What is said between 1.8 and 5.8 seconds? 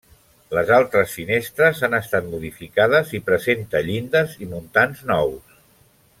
han estat modificades i presenta llindes i muntants nous.